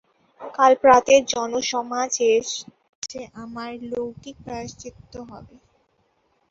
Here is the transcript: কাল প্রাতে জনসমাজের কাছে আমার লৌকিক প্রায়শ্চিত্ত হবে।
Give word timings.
কাল 0.53 0.73
প্রাতে 0.81 1.13
জনসমাজের 1.31 2.43
কাছে 2.93 3.21
আমার 3.43 3.71
লৌকিক 3.91 4.35
প্রায়শ্চিত্ত 4.45 5.13
হবে। 5.29 5.55